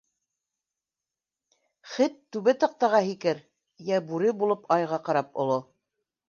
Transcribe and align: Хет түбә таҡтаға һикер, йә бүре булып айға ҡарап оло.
Хет 1.95 2.17
түбә 2.37 2.55
таҡтаға 2.63 3.03
һикер, 3.09 3.43
йә 3.91 4.01
бүре 4.09 4.33
булып 4.41 4.67
айға 4.79 5.01
ҡарап 5.11 5.39
оло. 5.47 5.61